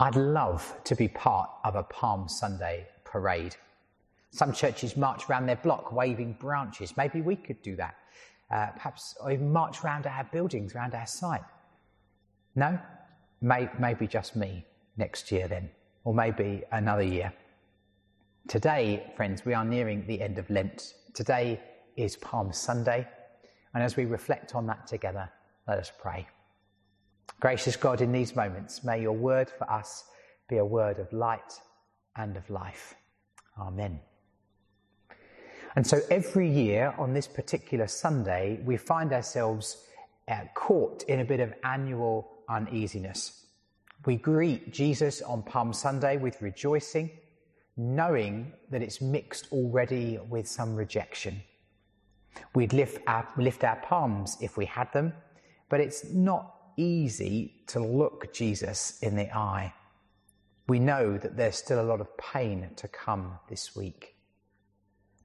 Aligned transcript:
I'd 0.00 0.14
love 0.14 0.76
to 0.84 0.94
be 0.94 1.08
part 1.08 1.50
of 1.64 1.74
a 1.74 1.82
Palm 1.82 2.28
Sunday 2.28 2.86
parade. 3.04 3.56
Some 4.30 4.52
churches 4.52 4.96
march 4.96 5.28
around 5.28 5.46
their 5.46 5.56
block 5.56 5.90
waving 5.90 6.34
branches. 6.34 6.96
Maybe 6.96 7.20
we 7.20 7.34
could 7.34 7.60
do 7.62 7.74
that. 7.76 7.96
Uh, 8.50 8.68
perhaps 8.76 9.16
even 9.28 9.52
march 9.52 9.82
around 9.82 10.06
our 10.06 10.24
buildings, 10.30 10.74
around 10.74 10.94
our 10.94 11.06
site. 11.06 11.42
No? 12.54 12.78
May, 13.40 13.68
maybe 13.78 14.06
just 14.06 14.36
me 14.36 14.64
next 14.96 15.32
year 15.32 15.48
then, 15.48 15.68
or 16.04 16.14
maybe 16.14 16.62
another 16.70 17.02
year. 17.02 17.32
Today, 18.46 19.12
friends, 19.16 19.44
we 19.44 19.52
are 19.52 19.64
nearing 19.64 20.06
the 20.06 20.20
end 20.20 20.38
of 20.38 20.48
Lent. 20.48 20.94
Today 21.12 21.60
is 21.96 22.16
Palm 22.16 22.52
Sunday, 22.52 23.06
and 23.74 23.82
as 23.82 23.96
we 23.96 24.04
reflect 24.04 24.54
on 24.54 24.66
that 24.66 24.86
together, 24.86 25.28
let 25.66 25.78
us 25.78 25.92
pray. 26.00 26.26
Gracious 27.40 27.76
God, 27.76 28.00
in 28.00 28.12
these 28.12 28.34
moments, 28.34 28.82
may 28.82 29.00
your 29.00 29.12
word 29.12 29.50
for 29.50 29.70
us 29.70 30.04
be 30.48 30.56
a 30.56 30.64
word 30.64 30.98
of 30.98 31.12
light 31.12 31.60
and 32.16 32.36
of 32.36 32.48
life. 32.50 32.94
Amen. 33.58 34.00
And 35.76 35.86
so 35.86 36.00
every 36.10 36.50
year 36.50 36.94
on 36.98 37.12
this 37.12 37.28
particular 37.28 37.86
Sunday, 37.86 38.60
we 38.64 38.76
find 38.76 39.12
ourselves 39.12 39.84
uh, 40.26 40.40
caught 40.54 41.04
in 41.04 41.20
a 41.20 41.24
bit 41.24 41.40
of 41.40 41.54
annual 41.62 42.28
uneasiness. 42.48 43.46
We 44.04 44.16
greet 44.16 44.72
Jesus 44.72 45.22
on 45.22 45.42
Palm 45.42 45.72
Sunday 45.72 46.16
with 46.16 46.40
rejoicing, 46.42 47.10
knowing 47.76 48.52
that 48.70 48.82
it's 48.82 49.00
mixed 49.00 49.52
already 49.52 50.18
with 50.28 50.48
some 50.48 50.74
rejection. 50.74 51.42
We'd 52.54 52.72
lift 52.72 53.00
our, 53.06 53.28
lift 53.36 53.64
our 53.64 53.76
palms 53.76 54.36
if 54.40 54.56
we 54.56 54.66
had 54.66 54.92
them, 54.92 55.12
but 55.68 55.80
it's 55.80 56.04
not 56.10 56.57
easy 56.78 57.62
to 57.66 57.80
look 57.80 58.32
Jesus 58.32 58.98
in 59.02 59.16
the 59.16 59.30
eye. 59.36 59.74
We 60.68 60.78
know 60.78 61.18
that 61.18 61.36
there's 61.36 61.56
still 61.56 61.80
a 61.80 61.82
lot 61.82 62.00
of 62.00 62.16
pain 62.16 62.70
to 62.76 62.88
come 62.88 63.38
this 63.48 63.74
week. 63.74 64.14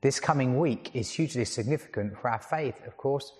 This 0.01 0.19
coming 0.19 0.59
week 0.59 0.91
is 0.93 1.11
hugely 1.11 1.45
significant 1.45 2.17
for 2.17 2.29
our 2.29 2.39
faith, 2.39 2.85
of 2.85 2.97
course, 2.97 3.31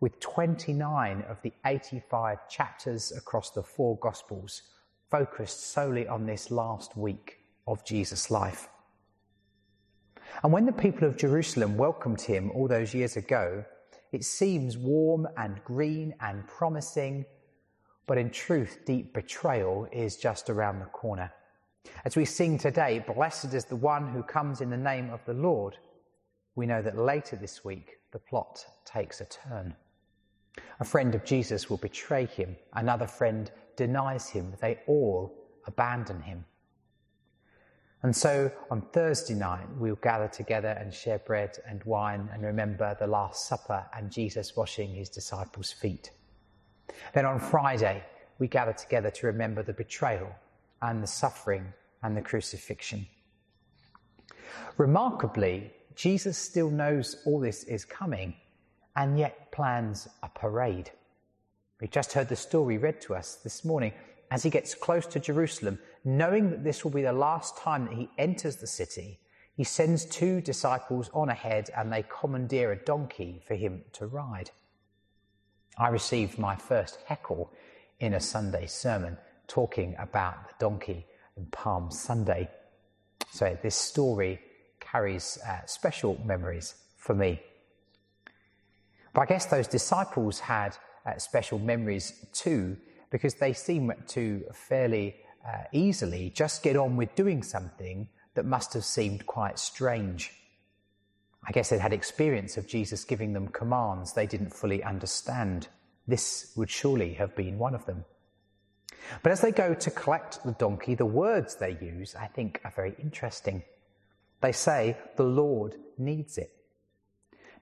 with 0.00 0.18
29 0.20 1.24
of 1.28 1.40
the 1.42 1.52
85 1.66 2.48
chapters 2.48 3.12
across 3.12 3.50
the 3.50 3.62
four 3.62 3.98
Gospels 3.98 4.62
focused 5.10 5.72
solely 5.72 6.06
on 6.06 6.26
this 6.26 6.50
last 6.50 6.96
week 6.96 7.38
of 7.66 7.84
Jesus' 7.84 8.30
life. 8.30 8.68
And 10.42 10.52
when 10.52 10.66
the 10.66 10.72
people 10.72 11.08
of 11.08 11.16
Jerusalem 11.16 11.76
welcomed 11.76 12.20
him 12.20 12.50
all 12.54 12.68
those 12.68 12.94
years 12.94 13.16
ago, 13.16 13.64
it 14.12 14.24
seems 14.24 14.76
warm 14.76 15.26
and 15.36 15.62
green 15.64 16.14
and 16.20 16.46
promising 16.46 17.24
but 18.08 18.18
in 18.18 18.30
truth, 18.30 18.80
deep 18.86 19.12
betrayal 19.12 19.86
is 19.92 20.16
just 20.16 20.48
around 20.50 20.80
the 20.80 20.86
corner. 20.86 21.30
As 22.06 22.16
we 22.16 22.24
sing 22.24 22.58
today, 22.58 23.04
Blessed 23.06 23.52
is 23.52 23.66
the 23.66 23.76
one 23.76 24.08
who 24.08 24.22
comes 24.22 24.62
in 24.62 24.70
the 24.70 24.76
name 24.76 25.10
of 25.10 25.24
the 25.26 25.34
Lord, 25.34 25.76
we 26.56 26.66
know 26.66 26.82
that 26.82 26.98
later 26.98 27.36
this 27.36 27.64
week 27.64 27.98
the 28.10 28.18
plot 28.18 28.64
takes 28.84 29.20
a 29.20 29.26
turn. 29.26 29.76
A 30.80 30.84
friend 30.84 31.14
of 31.14 31.24
Jesus 31.24 31.68
will 31.68 31.76
betray 31.76 32.24
him, 32.26 32.56
another 32.72 33.06
friend 33.06 33.52
denies 33.76 34.28
him, 34.28 34.54
they 34.60 34.80
all 34.86 35.32
abandon 35.66 36.22
him. 36.22 36.44
And 38.02 38.16
so 38.16 38.50
on 38.70 38.82
Thursday 38.92 39.34
night, 39.34 39.68
we'll 39.76 39.96
gather 39.96 40.28
together 40.28 40.70
and 40.80 40.94
share 40.94 41.18
bread 41.18 41.58
and 41.68 41.84
wine 41.84 42.28
and 42.32 42.42
remember 42.42 42.96
the 42.98 43.06
Last 43.06 43.46
Supper 43.46 43.84
and 43.94 44.10
Jesus 44.10 44.56
washing 44.56 44.94
his 44.94 45.10
disciples' 45.10 45.72
feet. 45.72 46.10
Then 47.14 47.26
on 47.26 47.40
Friday, 47.40 48.04
we 48.38 48.48
gather 48.48 48.72
together 48.72 49.10
to 49.10 49.26
remember 49.26 49.62
the 49.62 49.72
betrayal 49.72 50.30
and 50.82 51.02
the 51.02 51.06
suffering 51.06 51.72
and 52.02 52.16
the 52.16 52.22
crucifixion. 52.22 53.06
Remarkably, 54.76 55.72
Jesus 55.94 56.38
still 56.38 56.70
knows 56.70 57.16
all 57.26 57.40
this 57.40 57.64
is 57.64 57.84
coming 57.84 58.34
and 58.94 59.18
yet 59.18 59.50
plans 59.50 60.08
a 60.22 60.28
parade. 60.28 60.90
We 61.80 61.88
just 61.88 62.12
heard 62.12 62.28
the 62.28 62.36
story 62.36 62.78
read 62.78 63.00
to 63.02 63.14
us 63.14 63.36
this 63.36 63.64
morning 63.64 63.92
as 64.30 64.42
he 64.42 64.50
gets 64.50 64.74
close 64.74 65.06
to 65.06 65.20
Jerusalem, 65.20 65.78
knowing 66.04 66.50
that 66.50 66.64
this 66.64 66.84
will 66.84 66.90
be 66.90 67.02
the 67.02 67.12
last 67.12 67.56
time 67.56 67.86
that 67.86 67.94
he 67.94 68.10
enters 68.18 68.56
the 68.56 68.66
city. 68.66 69.18
He 69.54 69.64
sends 69.64 70.04
two 70.04 70.40
disciples 70.40 71.10
on 71.12 71.28
ahead 71.28 71.70
and 71.76 71.92
they 71.92 72.04
commandeer 72.08 72.72
a 72.72 72.84
donkey 72.84 73.40
for 73.46 73.54
him 73.54 73.82
to 73.94 74.06
ride. 74.06 74.50
I 75.78 75.88
received 75.88 76.38
my 76.38 76.56
first 76.56 76.98
heckle 77.06 77.52
in 78.00 78.14
a 78.14 78.20
Sunday 78.20 78.66
sermon 78.66 79.16
talking 79.46 79.94
about 79.98 80.48
the 80.48 80.54
donkey 80.58 81.06
in 81.36 81.46
Palm 81.46 81.90
Sunday. 81.90 82.50
So 83.30 83.56
this 83.62 83.76
story 83.76 84.40
carries 84.80 85.38
uh, 85.46 85.64
special 85.66 86.20
memories 86.24 86.74
for 86.96 87.14
me. 87.14 87.40
But 89.14 89.22
I 89.22 89.26
guess 89.26 89.46
those 89.46 89.68
disciples 89.68 90.40
had 90.40 90.76
uh, 91.06 91.16
special 91.18 91.58
memories 91.58 92.26
too, 92.32 92.76
because 93.10 93.34
they 93.34 93.52
seem 93.52 93.92
to 94.08 94.44
fairly 94.52 95.16
uh, 95.46 95.64
easily 95.72 96.30
just 96.34 96.62
get 96.62 96.76
on 96.76 96.96
with 96.96 97.14
doing 97.14 97.42
something 97.42 98.08
that 98.34 98.44
must 98.44 98.74
have 98.74 98.84
seemed 98.84 99.26
quite 99.26 99.58
strange. 99.58 100.32
I 101.48 101.52
guess 101.52 101.70
they'd 101.70 101.80
had 101.80 101.94
experience 101.94 102.58
of 102.58 102.68
Jesus 102.68 103.04
giving 103.04 103.32
them 103.32 103.48
commands 103.48 104.12
they 104.12 104.26
didn't 104.26 104.52
fully 104.52 104.84
understand. 104.84 105.68
This 106.06 106.52
would 106.56 106.68
surely 106.68 107.14
have 107.14 107.34
been 107.34 107.58
one 107.58 107.74
of 107.74 107.86
them. 107.86 108.04
But 109.22 109.32
as 109.32 109.40
they 109.40 109.50
go 109.50 109.72
to 109.72 109.90
collect 109.90 110.44
the 110.44 110.52
donkey, 110.52 110.94
the 110.94 111.06
words 111.06 111.56
they 111.56 111.78
use, 111.80 112.14
I 112.14 112.26
think, 112.26 112.60
are 112.64 112.72
very 112.76 112.94
interesting. 113.00 113.62
They 114.42 114.52
say, 114.52 114.98
the 115.16 115.24
Lord 115.24 115.76
needs 115.96 116.36
it. 116.36 116.52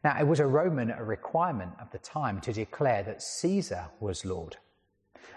Now, 0.03 0.18
it 0.18 0.26
was 0.26 0.41
a 0.41 0.47
Roman 0.47 0.88
requirement 0.88 1.72
of 1.80 1.91
the 1.92 1.98
time 1.98 2.41
to 2.41 2.53
declare 2.53 3.04
that 3.04 3.22
Caesar 3.22 3.86
was 4.00 4.24
Lord. 4.24 4.56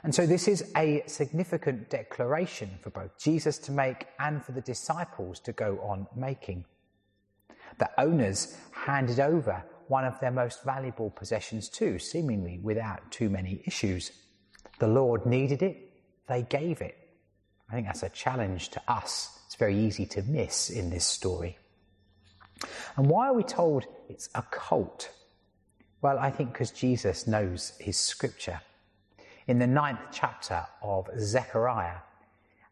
And 0.03 0.15
so 0.15 0.25
this 0.25 0.47
is 0.47 0.71
a 0.75 1.03
significant 1.05 1.91
declaration 1.91 2.79
for 2.81 2.89
both 2.89 3.17
Jesus 3.19 3.59
to 3.59 3.71
make 3.71 4.07
and 4.17 4.43
for 4.43 4.53
the 4.53 4.61
disciples 4.61 5.39
to 5.41 5.51
go 5.51 5.79
on 5.81 6.07
making. 6.15 6.65
The 7.79 7.89
owners 7.97 8.57
handed 8.71 9.19
over 9.19 9.63
one 9.87 10.05
of 10.05 10.19
their 10.19 10.31
most 10.31 10.63
valuable 10.63 11.09
possessions 11.09 11.67
too, 11.69 11.97
seemingly 11.97 12.59
without 12.61 13.09
too 13.11 13.29
many 13.29 13.63
issues. 13.65 14.11
The 14.77 14.87
Lord 14.87 15.25
needed 15.25 15.63
it, 15.63 15.91
they 16.27 16.43
gave 16.43 16.81
it. 16.81 16.95
I 17.69 17.73
think 17.73 17.87
that's 17.87 18.03
a 18.03 18.09
challenge 18.09 18.69
to 18.69 18.81
us. 18.87 19.39
It's 19.45 19.55
very 19.55 19.77
easy 19.77 20.05
to 20.07 20.21
miss 20.23 20.69
in 20.69 20.89
this 20.89 21.05
story. 21.05 21.57
And 22.97 23.09
why 23.09 23.27
are 23.27 23.33
we 23.33 23.43
told 23.43 23.85
it's 24.09 24.29
a 24.35 24.43
cult? 24.43 25.09
Well, 26.01 26.19
I 26.19 26.29
think 26.29 26.53
because 26.53 26.71
Jesus 26.71 27.27
knows 27.27 27.73
his 27.79 27.97
scripture. 27.97 28.61
In 29.47 29.57
the 29.57 29.67
ninth 29.67 29.99
chapter 30.11 30.65
of 30.81 31.09
Zechariah, 31.17 31.97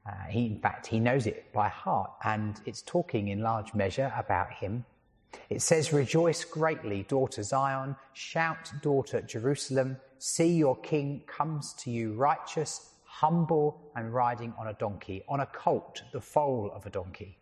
uh, 0.06 0.12
he, 0.30 0.46
in 0.46 0.60
fact, 0.60 0.88
he 0.88 1.00
knows 1.00 1.26
it 1.28 1.52
by 1.52 1.68
heart, 1.68 2.12
and 2.24 2.62
it's 2.66 2.82
talking 2.82 3.30
in 3.30 3.42
large 3.42 3.74
measure 3.74 4.14
about 4.18 4.54
him 4.54 4.86
it 5.50 5.62
says, 5.62 5.94
Rejoice 5.94 6.44
greatly, 6.44 7.04
daughter 7.04 7.44
Zion. 7.44 7.96
Shout, 8.14 8.72
daughter 8.82 9.22
Jerusalem. 9.22 9.98
See 10.20 10.54
your 10.54 10.76
king 10.78 11.24
comes 11.28 11.74
to 11.80 11.92
you 11.92 12.14
righteous, 12.14 12.92
humble, 13.04 13.92
and 13.96 14.14
riding 14.14 14.54
on 14.60 14.68
a 14.68 14.74
donkey, 14.74 15.24
on 15.28 15.40
a 15.40 15.46
colt, 15.46 16.02
the 16.12 16.22
foal 16.22 16.72
of 16.74 16.86
a 16.86 16.90
donkey. 16.90 17.38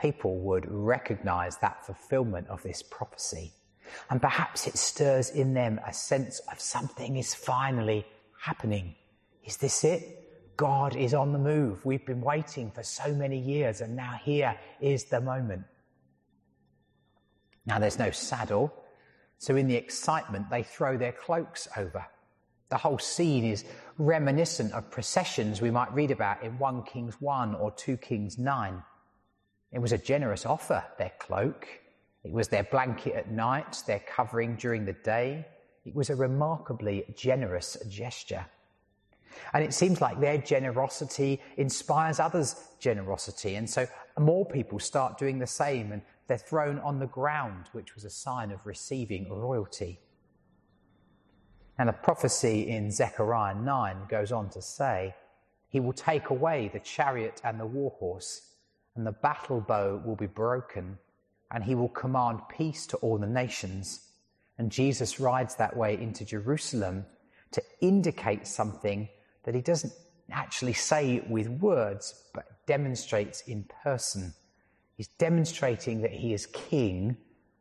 People 0.00 0.38
would 0.40 0.66
recognize 0.68 1.56
that 1.58 1.84
fulfillment 1.86 2.48
of 2.48 2.62
this 2.62 2.82
prophecy. 2.82 3.52
And 4.10 4.20
perhaps 4.20 4.66
it 4.66 4.76
stirs 4.76 5.30
in 5.30 5.54
them 5.54 5.80
a 5.86 5.92
sense 5.92 6.40
of 6.50 6.58
something 6.58 7.16
is 7.16 7.34
finally 7.34 8.04
happening. 8.40 8.94
Is 9.44 9.58
this 9.58 9.84
it? 9.84 10.56
God 10.56 10.96
is 10.96 11.14
on 11.14 11.32
the 11.32 11.38
move. 11.38 11.84
We've 11.84 12.04
been 12.04 12.20
waiting 12.20 12.70
for 12.70 12.82
so 12.82 13.12
many 13.12 13.38
years, 13.38 13.80
and 13.80 13.94
now 13.94 14.18
here 14.22 14.56
is 14.80 15.04
the 15.04 15.20
moment. 15.20 15.64
Now 17.66 17.78
there's 17.78 17.98
no 17.98 18.10
saddle, 18.10 18.72
so 19.38 19.56
in 19.56 19.66
the 19.66 19.76
excitement, 19.76 20.50
they 20.50 20.62
throw 20.62 20.96
their 20.96 21.12
cloaks 21.12 21.68
over. 21.76 22.04
The 22.70 22.78
whole 22.78 22.98
scene 22.98 23.44
is 23.44 23.64
reminiscent 23.98 24.72
of 24.72 24.90
processions 24.90 25.60
we 25.60 25.70
might 25.70 25.92
read 25.92 26.10
about 26.10 26.42
in 26.42 26.58
1 26.58 26.82
Kings 26.84 27.20
1 27.20 27.54
or 27.54 27.70
2 27.72 27.96
Kings 27.98 28.38
9. 28.38 28.82
It 29.72 29.78
was 29.78 29.92
a 29.92 29.98
generous 29.98 30.46
offer, 30.46 30.84
their 30.98 31.12
cloak. 31.18 31.68
It 32.22 32.32
was 32.32 32.48
their 32.48 32.64
blanket 32.64 33.14
at 33.14 33.30
night, 33.30 33.82
their 33.86 34.00
covering 34.00 34.56
during 34.56 34.84
the 34.84 34.92
day. 34.92 35.46
It 35.84 35.94
was 35.94 36.10
a 36.10 36.16
remarkably 36.16 37.04
generous 37.14 37.76
gesture. 37.88 38.46
And 39.52 39.62
it 39.62 39.74
seems 39.74 40.00
like 40.00 40.20
their 40.20 40.38
generosity 40.38 41.42
inspires 41.56 42.20
others' 42.20 42.56
generosity. 42.78 43.56
And 43.56 43.68
so 43.68 43.86
more 44.18 44.46
people 44.46 44.78
start 44.78 45.18
doing 45.18 45.38
the 45.38 45.46
same 45.46 45.92
and 45.92 46.02
they're 46.26 46.38
thrown 46.38 46.78
on 46.78 46.98
the 46.98 47.06
ground, 47.06 47.68
which 47.72 47.94
was 47.94 48.04
a 48.04 48.10
sign 48.10 48.50
of 48.50 48.64
receiving 48.64 49.30
royalty. 49.30 50.00
And 51.78 51.88
the 51.88 51.92
prophecy 51.92 52.68
in 52.68 52.90
Zechariah 52.90 53.56
9 53.56 54.06
goes 54.08 54.32
on 54.32 54.48
to 54.50 54.62
say, 54.62 55.14
He 55.68 55.80
will 55.80 55.92
take 55.92 56.30
away 56.30 56.70
the 56.72 56.80
chariot 56.80 57.40
and 57.44 57.58
the 57.58 57.66
war 57.66 57.92
horse, 57.98 58.52
and 58.94 59.06
the 59.06 59.12
battle 59.12 59.60
bow 59.60 60.00
will 60.04 60.16
be 60.16 60.26
broken, 60.26 60.98
and 61.50 61.64
he 61.64 61.74
will 61.74 61.88
command 61.88 62.40
peace 62.48 62.86
to 62.86 62.96
all 62.98 63.18
the 63.18 63.26
nations. 63.26 64.08
And 64.56 64.70
Jesus 64.70 65.18
rides 65.18 65.56
that 65.56 65.76
way 65.76 66.00
into 66.00 66.24
Jerusalem 66.24 67.04
to 67.50 67.62
indicate 67.80 68.46
something 68.46 69.08
that 69.44 69.54
he 69.54 69.60
doesn't 69.60 69.92
actually 70.30 70.72
say 70.72 71.24
with 71.28 71.48
words, 71.48 72.24
but 72.32 72.66
demonstrates 72.66 73.42
in 73.42 73.64
person. 73.82 74.32
He's 74.96 75.08
demonstrating 75.08 76.02
that 76.02 76.12
he 76.12 76.32
is 76.32 76.46
king, 76.46 77.16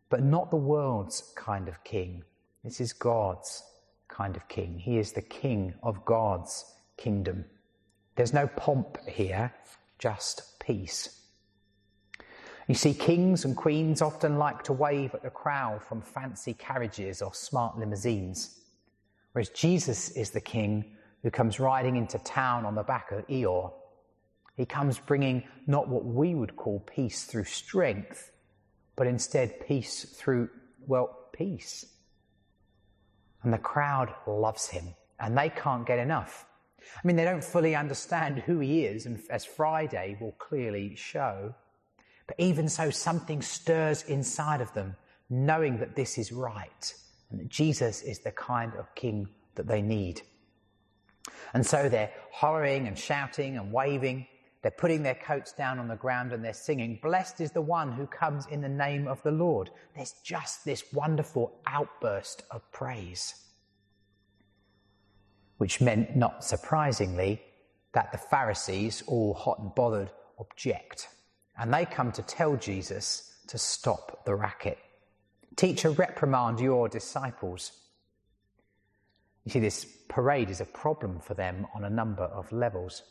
but 0.09 0.23
not 0.23 0.51
the 0.51 0.57
world's 0.57 1.33
kind 1.35 1.67
of 1.67 1.83
king. 1.83 2.23
This 2.63 2.79
is 2.79 2.93
God's 2.93 3.63
kind 4.07 4.35
of 4.35 4.47
king. 4.47 4.77
He 4.77 4.97
is 4.97 5.11
the 5.11 5.21
king 5.21 5.73
of 5.81 6.05
God's 6.05 6.65
kingdom. 6.97 7.45
There's 8.15 8.33
no 8.33 8.47
pomp 8.47 8.97
here, 9.07 9.51
just 9.97 10.59
peace. 10.59 11.19
You 12.67 12.75
see, 12.75 12.93
kings 12.93 13.43
and 13.43 13.57
queens 13.57 14.01
often 14.01 14.37
like 14.37 14.63
to 14.63 14.73
wave 14.73 15.13
at 15.13 15.23
the 15.23 15.29
crowd 15.29 15.83
from 15.83 16.01
fancy 16.01 16.53
carriages 16.53 17.21
or 17.21 17.33
smart 17.33 17.77
limousines, 17.77 18.59
whereas 19.33 19.49
Jesus 19.49 20.11
is 20.11 20.29
the 20.29 20.39
king 20.39 20.85
who 21.23 21.31
comes 21.31 21.59
riding 21.59 21.95
into 21.95 22.19
town 22.19 22.65
on 22.65 22.75
the 22.75 22.83
back 22.83 23.11
of 23.11 23.27
Eeyore. 23.27 23.73
He 24.55 24.65
comes 24.65 24.99
bringing 24.99 25.43
not 25.65 25.87
what 25.87 26.05
we 26.05 26.35
would 26.35 26.55
call 26.55 26.79
peace 26.79 27.23
through 27.23 27.45
strength, 27.45 28.31
but 28.95 29.07
instead 29.07 29.65
peace 29.65 30.03
through, 30.03 30.49
well, 30.85 31.27
peace. 31.33 31.85
And 33.41 33.51
the 33.51 33.57
crowd 33.57 34.13
loves 34.27 34.67
him, 34.67 34.93
and 35.19 35.37
they 35.37 35.49
can't 35.49 35.85
get 35.85 35.99
enough. 35.99 36.45
I 36.81 37.07
mean, 37.07 37.15
they 37.15 37.23
don't 37.23 37.43
fully 37.43 37.75
understand 37.75 38.39
who 38.39 38.59
he 38.59 38.85
is, 38.85 39.05
and 39.05 39.19
as 39.29 39.45
Friday 39.45 40.17
will 40.21 40.33
clearly 40.33 40.95
show. 40.95 41.55
But 42.27 42.39
even 42.39 42.69
so, 42.69 42.89
something 42.89 43.41
stirs 43.41 44.03
inside 44.03 44.61
of 44.61 44.73
them, 44.73 44.95
knowing 45.29 45.77
that 45.79 45.95
this 45.95 46.17
is 46.17 46.31
right 46.31 46.93
and 47.31 47.39
that 47.39 47.49
Jesus 47.49 48.01
is 48.01 48.19
the 48.19 48.31
kind 48.31 48.73
of 48.75 48.93
king 48.95 49.27
that 49.55 49.67
they 49.67 49.81
need. 49.81 50.21
And 51.53 51.65
so 51.65 51.89
they're 51.89 52.11
hollering 52.31 52.87
and 52.87 52.97
shouting 52.97 53.57
and 53.57 53.71
waving. 53.71 54.27
They're 54.63 54.71
putting 54.71 55.03
their 55.03 55.15
coats 55.15 55.51
down 55.51 55.77
on 55.77 55.87
the 55.87 55.95
ground 55.95 56.33
and 56.33 56.43
they're 56.43 56.53
singing, 56.53 56.99
Blessed 57.03 57.41
is 57.41 57.51
the 57.51 57.61
one 57.61 57.91
who 57.91 58.07
comes 58.07 58.47
in 58.47 58.61
the 58.61 58.69
name 58.69 59.07
of 59.07 59.21
the 59.21 59.31
Lord. 59.31 59.69
There's 59.95 60.15
just 60.23 60.65
this 60.65 60.83
wonderful 60.91 61.53
outburst 61.67 62.43
of 62.49 62.71
praise 62.71 63.35
which 65.63 65.79
meant, 65.79 66.13
not 66.13 66.43
surprisingly, 66.43 67.41
that 67.93 68.11
the 68.11 68.17
Pharisees, 68.17 69.01
all 69.07 69.33
hot 69.33 69.59
and 69.59 69.73
bothered, 69.73 70.11
object. 70.37 71.07
And 71.57 71.73
they 71.73 71.85
come 71.85 72.11
to 72.11 72.21
tell 72.21 72.57
Jesus 72.57 73.37
to 73.47 73.57
stop 73.57 74.25
the 74.25 74.35
racket. 74.35 74.77
Teacher, 75.55 75.91
reprimand 75.91 76.59
your 76.59 76.89
disciples. 76.89 77.71
You 79.45 79.51
see, 79.51 79.59
this 79.59 79.85
parade 80.09 80.49
is 80.49 80.59
a 80.59 80.65
problem 80.65 81.21
for 81.21 81.33
them 81.33 81.65
on 81.73 81.85
a 81.85 81.89
number 81.89 82.23
of 82.23 82.51
levels. 82.51 83.03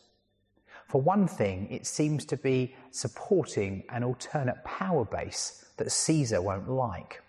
For 0.87 1.01
one 1.01 1.27
thing, 1.27 1.67
it 1.71 1.85
seems 1.85 2.25
to 2.25 2.37
be 2.37 2.75
supporting 2.91 3.83
an 3.89 4.03
alternate 4.03 4.63
power 4.63 5.05
base 5.05 5.65
that 5.77 5.91
Caesar 5.91 6.41
won't 6.41 6.69
like. 6.69 7.21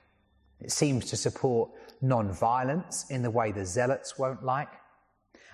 It 0.61 0.71
seems 0.71 1.07
to 1.07 1.17
support 1.17 1.71
non 2.01 2.33
violence 2.33 3.11
in 3.11 3.23
the 3.23 3.31
way 3.31 3.53
the 3.53 3.65
zealots 3.65 4.19
won't 4.19 4.45
like. 4.45 4.69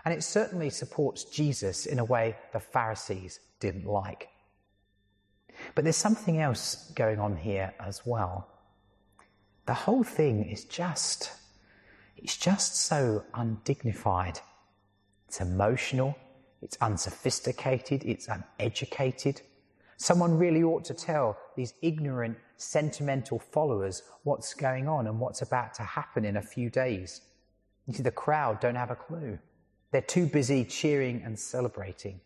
And 0.05 0.14
it 0.14 0.23
certainly 0.23 0.70
supports 0.70 1.25
Jesus 1.25 1.87
in 1.87 1.99
a 1.99 2.05
way 2.05 2.37
the 2.52 2.61
Pharisees 2.61 3.41
didn't 3.61 3.87
like. 3.87 4.29
But 5.75 5.85
there's 5.85 5.96
something 5.96 6.41
else 6.41 6.91
going 6.94 7.19
on 7.19 7.37
here 7.37 7.75
as 7.79 8.06
well. 8.06 8.49
The 9.67 9.75
whole 9.75 10.03
thing 10.03 10.49
is 10.49 10.64
just, 10.64 11.32
it's 12.17 12.37
just 12.37 12.76
so 12.76 13.25
undignified. 13.35 14.41
It's 15.29 15.41
emotional, 15.41 16.17
it's 16.62 16.77
unsophisticated, 16.81 18.05
it's 18.05 18.29
uneducated. 18.29 19.43
Someone 19.97 20.39
really 20.39 20.62
ought 20.62 20.85
to 20.87 20.95
tell 20.95 21.37
these 21.57 21.75
ignorant, 21.83 22.39
sentimental 22.57 23.39
followers 23.39 24.03
what's 24.25 24.55
going 24.55 24.89
on 24.89 25.07
and 25.07 25.19
what's 25.19 25.43
about 25.43 25.75
to 25.75 25.83
happen 25.83 26.25
in 26.25 26.37
a 26.37 26.43
few 26.43 26.71
days. 26.71 27.23
You 27.87 27.95
see, 27.95 28.03
the 28.03 28.11
crowd 28.11 28.61
don't 28.61 28.77
have 28.77 28.91
a 28.91 28.97
clue. 28.97 29.39
They're 29.91 30.01
too 30.01 30.27
busy 30.27 30.65
cheering 30.65 31.23
and 31.25 31.39
celebrating. 31.39 32.21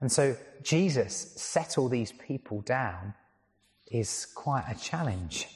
And 0.00 0.10
so 0.10 0.36
Jesus 0.62 1.14
settle 1.14 1.88
these 1.88 2.12
people 2.12 2.60
down 2.60 3.14
is 3.90 4.26
quite 4.34 4.64
a 4.68 4.78
challenge. 4.78 5.48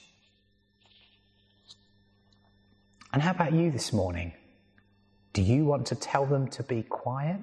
And 3.12 3.22
how 3.22 3.30
about 3.30 3.52
you 3.52 3.70
this 3.70 3.92
morning? 3.92 4.32
Do 5.32 5.42
you 5.42 5.64
want 5.64 5.86
to 5.86 5.94
tell 5.94 6.26
them 6.26 6.48
to 6.48 6.62
be 6.62 6.82
quiet? 6.82 7.42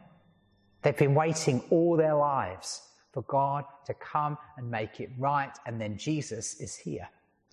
They've 0.81 0.97
been 0.97 1.15
waiting 1.15 1.63
all 1.69 1.97
their 1.97 2.15
lives 2.15 2.81
for 3.11 3.23
God 3.23 3.65
to 3.85 3.93
come 3.95 4.37
and 4.57 4.69
make 4.69 4.99
it 4.99 5.09
right, 5.17 5.51
and 5.65 5.79
then 5.79 5.97
Jesus 5.97 6.59
is 6.61 6.75
here. 6.75 7.09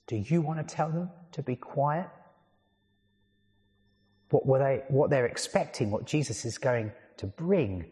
Do 0.07 0.17
you 0.17 0.41
want 0.41 0.67
to 0.67 0.75
tell 0.75 0.91
them 0.91 1.11
to 1.33 1.43
be 1.43 1.57
quiet? 1.57 2.09
what, 4.31 4.47
were 4.47 4.59
they, 4.59 4.83
what 4.89 5.11
they're 5.11 5.27
expecting, 5.27 5.91
what 5.91 6.05
Jesus 6.05 6.45
is 6.45 6.59
going 6.59 6.93
to 7.19 7.27
bring. 7.27 7.87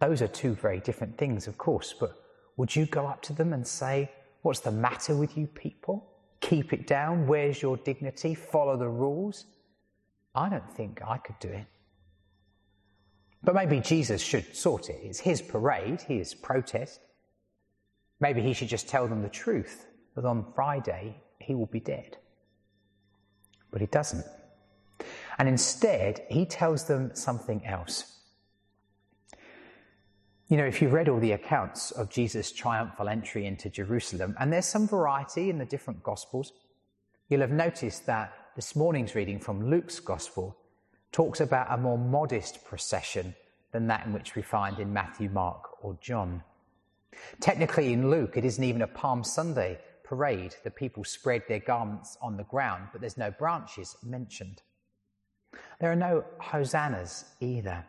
Those 0.00 0.22
are 0.22 0.28
two 0.28 0.54
very 0.54 0.80
different 0.80 1.18
things, 1.18 1.46
of 1.48 1.58
course, 1.58 1.94
but 1.98 2.12
would 2.56 2.74
you 2.74 2.86
go 2.86 3.06
up 3.06 3.22
to 3.22 3.32
them 3.32 3.52
and 3.52 3.66
say, 3.66 4.10
What's 4.42 4.60
the 4.60 4.70
matter 4.70 5.16
with 5.16 5.36
you 5.36 5.48
people? 5.48 6.08
Keep 6.40 6.72
it 6.72 6.86
down. 6.86 7.26
Where's 7.26 7.60
your 7.60 7.76
dignity? 7.76 8.36
Follow 8.36 8.76
the 8.76 8.88
rules. 8.88 9.46
I 10.32 10.48
don't 10.48 10.72
think 10.74 11.00
I 11.04 11.18
could 11.18 11.38
do 11.40 11.48
it. 11.48 11.66
But 13.42 13.54
maybe 13.54 13.80
Jesus 13.80 14.20
should 14.20 14.54
sort 14.54 14.90
it. 14.90 15.00
It's 15.02 15.20
his 15.20 15.40
parade, 15.40 16.00
his 16.02 16.34
protest. 16.34 17.00
Maybe 18.20 18.42
he 18.42 18.52
should 18.52 18.68
just 18.68 18.88
tell 18.88 19.06
them 19.06 19.22
the 19.22 19.28
truth 19.28 19.86
that 20.16 20.24
on 20.24 20.52
Friday 20.54 21.16
he 21.38 21.54
will 21.54 21.66
be 21.66 21.80
dead. 21.80 22.16
But 23.70 23.80
he 23.80 23.86
doesn't. 23.86 24.24
And 25.38 25.48
instead, 25.48 26.26
he 26.28 26.44
tells 26.44 26.84
them 26.84 27.14
something 27.14 27.64
else. 27.64 28.16
You 30.48 30.56
know, 30.56 30.64
if 30.64 30.80
you've 30.80 30.94
read 30.94 31.08
all 31.08 31.20
the 31.20 31.32
accounts 31.32 31.90
of 31.90 32.10
Jesus' 32.10 32.50
triumphal 32.50 33.08
entry 33.08 33.46
into 33.46 33.68
Jerusalem, 33.68 34.34
and 34.40 34.52
there's 34.52 34.66
some 34.66 34.88
variety 34.88 35.50
in 35.50 35.58
the 35.58 35.66
different 35.66 36.02
Gospels, 36.02 36.52
you'll 37.28 37.42
have 37.42 37.50
noticed 37.50 38.06
that 38.06 38.32
this 38.56 38.74
morning's 38.74 39.14
reading 39.14 39.38
from 39.38 39.70
Luke's 39.70 40.00
Gospel 40.00 40.56
talks 41.12 41.40
about 41.40 41.66
a 41.70 41.76
more 41.76 41.98
modest 41.98 42.64
procession 42.64 43.34
than 43.72 43.86
that 43.86 44.06
in 44.06 44.12
which 44.12 44.34
we 44.34 44.42
find 44.42 44.78
in 44.78 44.92
Matthew, 44.92 45.28
Mark, 45.28 45.84
or 45.84 45.96
John. 46.00 46.42
Technically, 47.40 47.92
in 47.92 48.10
Luke, 48.10 48.36
it 48.36 48.44
isn't 48.44 48.62
even 48.62 48.82
a 48.82 48.86
Palm 48.86 49.24
Sunday 49.24 49.78
parade. 50.04 50.54
The 50.64 50.70
people 50.70 51.04
spread 51.04 51.42
their 51.48 51.60
garments 51.60 52.16
on 52.22 52.36
the 52.36 52.44
ground, 52.44 52.88
but 52.92 53.00
there's 53.00 53.18
no 53.18 53.30
branches 53.30 53.96
mentioned. 54.02 54.62
There 55.80 55.92
are 55.92 55.96
no 55.96 56.24
hosannas 56.38 57.24
either. 57.40 57.84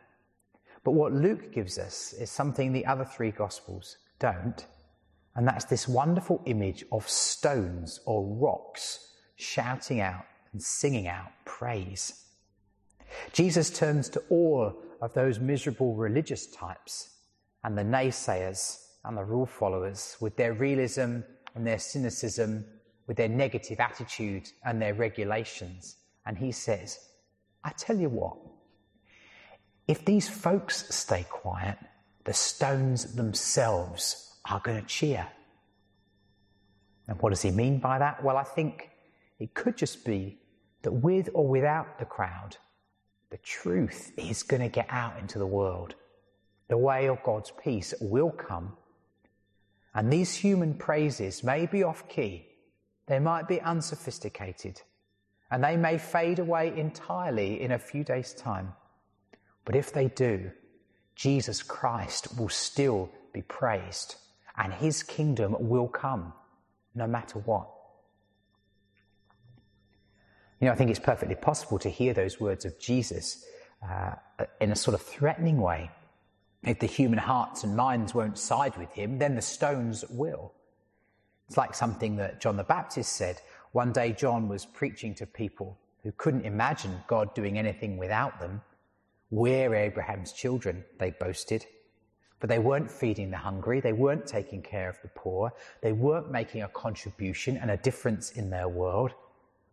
But 0.84 0.92
what 0.92 1.14
Luke 1.14 1.52
gives 1.52 1.78
us 1.78 2.14
is 2.14 2.30
something 2.30 2.72
the 2.72 2.86
other 2.86 3.06
three 3.06 3.32
Gospels 3.32 3.98
don't, 4.20 4.66
and 5.36 5.48
that's 5.48 5.66
this 5.66 5.88
wonderful 5.88 6.42
image 6.46 6.84
of 6.92 7.08
stones 7.08 8.00
or 8.06 8.26
rocks 8.26 9.14
shouting 9.36 10.02
out 10.02 10.26
and 10.52 10.62
singing 10.62 11.08
out 11.08 11.32
praise. 11.46 12.26
Jesus 13.34 13.70
turns 13.70 14.10
to 14.10 14.24
all 14.30 14.74
of 15.02 15.14
those 15.14 15.40
miserable 15.40 15.96
religious 15.96 16.48
types 16.48 17.10
and 17.64 17.78
the 17.78 17.84
naysayers 17.84 18.78
and 19.06 19.18
the 19.18 19.24
rule 19.24 19.46
followers 19.46 20.18
with 20.20 20.36
their 20.36 20.54
realism 20.54 21.20
and 21.56 21.66
their 21.66 21.80
cynicism, 21.80 22.66
with 23.08 23.18
their 23.18 23.30
negative 23.30 23.80
attitude 23.80 24.50
and 24.66 24.82
their 24.82 24.94
regulations. 24.94 25.98
And 26.26 26.38
he 26.38 26.52
says, 26.52 27.00
I 27.64 27.72
tell 27.72 27.98
you 27.98 28.10
what, 28.10 28.38
if 29.88 30.06
these 30.06 30.30
folks 30.30 30.94
stay 30.94 31.26
quiet, 31.30 31.78
the 32.26 32.34
stones 32.34 33.16
themselves 33.16 34.38
are 34.46 34.60
going 34.60 34.80
to 34.80 34.88
cheer. 34.88 35.28
And 37.08 37.20
what 37.22 37.32
does 37.32 37.42
he 37.42 37.52
mean 37.52 37.80
by 37.80 37.98
that? 37.98 38.24
Well, 38.24 38.38
I 38.38 38.44
think 38.44 38.90
it 39.40 39.56
could 39.56 39.76
just 39.76 40.06
be 40.06 40.38
that 40.84 40.92
with 40.92 41.30
or 41.34 41.48
without 41.48 41.98
the 41.98 42.06
crowd, 42.06 42.58
the 43.32 43.38
truth 43.38 44.12
is 44.18 44.44
going 44.44 44.62
to 44.62 44.70
get 44.70 44.88
out 44.90 45.20
into 45.20 45.40
the 45.40 45.48
world. 45.48 45.96
The 46.68 46.78
way 46.78 47.08
of 47.08 47.24
God's 47.24 47.52
peace 47.64 47.94
will 48.00 48.32
come. 48.32 48.74
And 49.94 50.12
these 50.12 50.36
human 50.36 50.76
praises 50.76 51.44
may 51.44 51.66
be 51.66 51.84
off 51.84 52.08
key, 52.08 52.48
they 53.08 53.20
might 53.20 53.48
be 53.48 53.60
unsophisticated, 53.62 54.82
and 55.50 55.64
they 55.64 55.78
may 55.78 55.98
fade 55.98 56.40
away 56.40 56.78
entirely 56.78 57.62
in 57.62 57.72
a 57.72 57.80
few 57.80 58.04
days' 58.04 58.34
time. 58.34 58.74
But 59.66 59.76
if 59.76 59.92
they 59.92 60.08
do, 60.08 60.52
Jesus 61.16 61.64
Christ 61.64 62.38
will 62.38 62.50
still 62.50 63.10
be 63.34 63.42
praised 63.42 64.16
and 64.58 64.74
his 64.74 65.04
kingdom 65.04 65.56
will 65.60 65.88
come 65.88 66.34
no 66.96 67.08
matter 67.08 67.40
what. 67.40 67.70
You 70.60 70.66
know, 70.66 70.74
I 70.74 70.76
think 70.76 70.90
it's 70.90 71.00
perfectly 71.00 71.36
possible 71.36 71.80
to 71.80 71.90
hear 71.90 72.14
those 72.14 72.40
words 72.40 72.66
of 72.66 72.78
Jesus 72.80 73.46
uh, 73.88 74.16
in 74.60 74.72
a 74.72 74.76
sort 74.76 74.94
of 74.94 75.02
threatening 75.02 75.62
way. 75.62 75.90
If 76.64 76.80
the 76.80 76.86
human 76.86 77.20
hearts 77.20 77.64
and 77.64 77.78
minds 77.78 78.14
won't 78.14 78.38
side 78.38 78.78
with 78.78 78.92
him, 78.92 79.20
then 79.20 79.36
the 79.36 79.42
stones 79.42 80.04
will. 80.10 80.52
It's 81.48 81.58
like 81.58 81.74
something 81.74 82.18
that 82.18 82.42
John 82.42 82.58
the 82.58 82.66
Baptist 82.66 83.14
said. 83.14 83.40
One 83.72 83.94
day, 83.94 84.12
John 84.12 84.50
was 84.50 84.66
preaching 84.66 85.16
to 85.16 85.26
people 85.26 85.78
who 86.04 86.12
couldn't 86.12 86.46
imagine 86.46 87.04
God 87.08 87.34
doing 87.34 87.58
anything 87.58 87.98
without 87.98 88.42
them. 88.42 88.62
We're 89.32 89.74
Abraham's 89.74 90.34
children, 90.34 90.84
they 90.98 91.12
boasted. 91.12 91.66
But 92.42 92.50
they 92.50 92.60
weren't 92.60 92.92
feeding 92.92 93.32
the 93.32 93.38
hungry, 93.38 93.80
they 93.80 93.94
weren't 93.94 94.28
taking 94.28 94.62
care 94.62 94.90
of 94.90 95.00
the 95.02 95.10
poor, 95.10 95.54
they 95.82 95.94
weren't 95.94 96.32
making 96.32 96.64
a 96.64 96.70
contribution 96.70 97.58
and 97.58 97.72
a 97.72 97.78
difference 97.78 98.32
in 98.32 98.50
their 98.50 98.68
world 98.68 99.14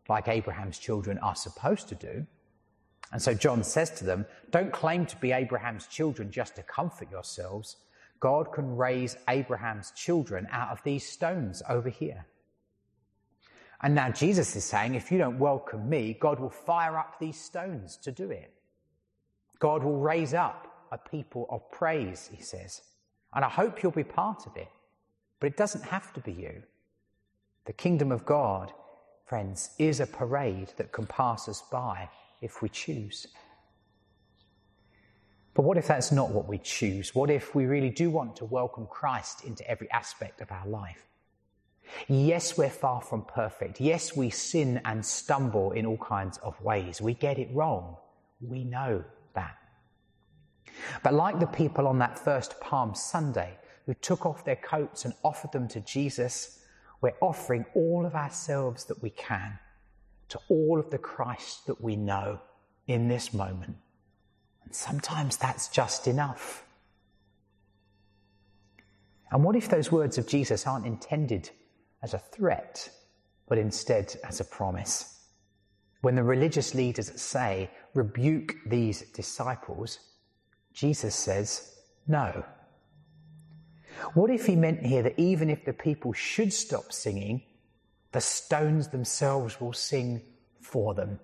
like 0.09 0.29
Abraham's 0.29 0.79
children 0.79 1.19
are 1.19 1.35
supposed 1.35 1.89
to 1.89 1.95
do. 1.95 2.27
And 3.13 3.23
so 3.23 3.35
John 3.35 3.63
says 3.63 3.91
to 3.93 4.05
them, 4.05 4.27
Don't 4.51 4.73
claim 4.73 5.07
to 5.07 5.17
be 5.17 5.33
Abraham's 5.33 5.87
children 5.87 6.31
just 6.31 6.57
to 6.57 6.63
comfort 6.63 7.11
yourselves. 7.11 7.77
God 8.21 8.53
can 8.53 8.77
raise 8.77 9.17
Abraham's 9.29 9.93
children 9.93 10.49
out 10.51 10.71
of 10.71 10.83
these 10.83 11.07
stones 11.07 11.63
over 11.69 11.89
here. 11.89 12.27
And 13.83 13.95
now 13.95 14.11
Jesus 14.11 14.57
is 14.57 14.65
saying, 14.65 14.95
If 14.95 15.13
you 15.13 15.19
don't 15.19 15.39
welcome 15.39 15.89
me, 15.89 16.17
God 16.19 16.41
will 16.41 16.51
fire 16.51 16.99
up 16.99 17.19
these 17.21 17.41
stones 17.41 17.97
to 17.99 18.11
do 18.11 18.31
it. 18.31 18.53
God 19.59 19.83
will 19.83 19.99
raise 19.99 20.35
up 20.35 20.67
a 20.93 20.99
people 20.99 21.47
of 21.51 21.71
praise, 21.71 22.31
he 22.33 22.43
says. 22.43 22.83
And 23.35 23.45
I 23.45 23.49
hope 23.49 23.83
you'll 23.83 23.93
be 23.93 24.05
part 24.05 24.47
of 24.47 24.57
it. 24.57 24.69
But 25.41 25.49
it 25.49 25.57
doesn't 25.57 25.85
have 25.85 26.13
to 26.15 26.21
be 26.21 26.33
you. 26.33 26.63
The 27.67 27.73
kingdom 27.73 28.13
of 28.13 28.25
God 28.25 28.73
friends, 29.27 29.71
is 29.79 30.01
a 30.01 30.07
parade 30.07 30.73
that 30.77 30.93
can 30.93 31.07
pass 31.07 31.49
us 31.49 31.63
by 31.71 32.09
if 32.41 32.63
we 32.63 32.69
choose. 32.69 33.27
But 35.55 35.63
what 35.63 35.79
if 35.79 35.87
that's 35.87 36.13
not 36.13 36.31
what 36.31 36.47
we 36.47 36.59
choose? 36.59 37.15
What 37.15 37.31
if 37.31 37.55
we 37.55 37.67
really 37.67 37.91
do 37.91 38.11
want 38.11 38.37
to 38.37 38.45
welcome 38.45 38.87
Christ 38.87 39.45
into 39.45 39.69
every 39.69 39.91
aspect 39.91 40.41
of 40.41 40.53
our 40.53 40.67
life? 40.67 41.07
Yes, 42.09 42.59
we're 42.59 42.69
far 42.69 43.01
from 43.01 43.25
perfect. 43.25 43.81
Yes, 43.81 44.15
we 44.15 44.31
sin 44.31 44.81
and 44.85 45.05
stumble 45.05 45.73
in 45.73 45.87
all 45.87 45.97
kinds 45.97 46.39
of 46.39 46.61
ways. 46.61 47.01
We 47.01 47.15
get 47.15 47.39
it 47.39 47.49
wrong. 47.53 47.97
We 48.41 48.65
know 48.65 49.03
that. 49.35 49.57
But 51.03 51.15
like 51.15 51.41
the 51.41 51.47
people 51.47 51.87
on 51.87 51.99
that 51.99 52.19
first 52.19 52.61
Palm 52.61 52.95
Sunday 52.95 53.57
who 53.87 53.95
took 53.95 54.27
off 54.27 54.45
their 54.45 54.57
coats 54.57 55.05
and 55.05 55.15
offered 55.25 55.53
them 55.53 55.69
to 55.69 55.81
Jesus, 55.81 56.61
we're 57.01 57.15
offering 57.21 57.65
all 57.75 58.05
of 58.07 58.15
ourselves 58.15 58.85
that 58.85 59.03
we 59.03 59.11
can 59.11 59.59
to 60.29 60.41
all 60.49 60.79
of 60.79 60.91
the 60.91 60.99
Christ 60.99 61.67
that 61.67 61.81
we 61.81 61.97
know 61.97 62.41
in 62.87 63.09
this 63.09 63.33
moment. 63.33 63.77
And 64.65 64.75
sometimes 64.75 65.37
that's 65.37 65.69
just 65.69 66.09
enough. 66.09 66.65
And 69.31 69.45
what 69.45 69.57
if 69.57 69.69
those 69.69 69.93
words 69.93 70.19
of 70.19 70.27
Jesus 70.27 70.67
aren't 70.67 70.87
intended 70.87 71.51
as 72.03 72.15
a 72.15 72.19
threat, 72.19 72.89
but 73.49 73.59
instead 73.59 74.17
as 74.25 74.41
a 74.41 74.45
promise? 74.45 75.21
When 76.01 76.15
the 76.15 76.23
religious 76.23 76.75
leaders 76.75 77.11
say, 77.21 77.71
rebuke 77.95 78.55
these 78.67 79.03
disciples, 79.13 79.99
Jesus 80.73 81.15
says, 81.15 81.75
no. 82.07 82.45
What 84.15 84.31
if 84.31 84.47
he 84.47 84.57
meant 84.57 84.85
here 84.85 85.03
that 85.03 85.19
even 85.19 85.51
if 85.51 85.65
the 85.65 85.73
people 85.73 86.13
should 86.13 86.53
stop 86.53 86.93
singing, 86.93 87.43
the 88.13 88.21
stones 88.21 88.89
themselves 88.89 89.61
will 89.61 89.73
sing 89.73 90.23
for 90.61 90.95
them? 90.95 91.21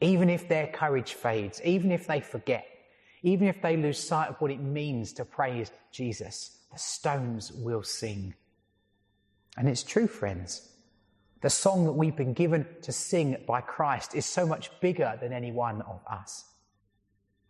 Even 0.00 0.30
if 0.30 0.48
their 0.48 0.68
courage 0.68 1.14
fades, 1.14 1.60
even 1.64 1.90
if 1.90 2.06
they 2.06 2.20
forget, 2.20 2.66
even 3.22 3.48
if 3.48 3.60
they 3.60 3.76
lose 3.76 3.98
sight 3.98 4.28
of 4.28 4.40
what 4.40 4.50
it 4.50 4.60
means 4.60 5.12
to 5.14 5.24
praise 5.24 5.70
Jesus, 5.90 6.58
the 6.72 6.78
stones 6.78 7.52
will 7.52 7.82
sing. 7.82 8.34
And 9.56 9.68
it's 9.68 9.82
true, 9.82 10.06
friends. 10.06 10.68
The 11.40 11.50
song 11.50 11.84
that 11.84 11.92
we've 11.92 12.16
been 12.16 12.32
given 12.32 12.66
to 12.82 12.92
sing 12.92 13.36
by 13.46 13.60
Christ 13.60 14.14
is 14.14 14.26
so 14.26 14.46
much 14.46 14.70
bigger 14.80 15.16
than 15.20 15.32
any 15.32 15.52
one 15.52 15.82
of 15.82 16.00
us. 16.10 16.44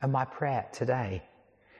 And 0.01 0.13
my 0.13 0.25
prayer 0.25 0.67
today 0.73 1.23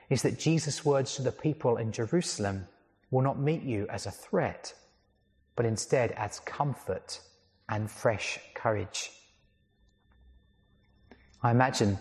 is 0.09 0.21
that 0.23 0.39
Jesus' 0.39 0.83
words 0.83 1.15
to 1.15 1.21
the 1.21 1.31
people 1.31 1.77
in 1.77 1.91
Jerusalem 1.91 2.67
will 3.11 3.21
not 3.21 3.39
meet 3.39 3.63
you 3.63 3.87
as 3.89 4.05
a 4.05 4.11
threat, 4.11 4.73
but 5.55 5.65
instead 5.65 6.11
as 6.11 6.39
comfort 6.41 7.21
and 7.69 7.89
fresh 7.89 8.39
courage. 8.55 9.11
I 11.41 11.51
imagine 11.51 11.97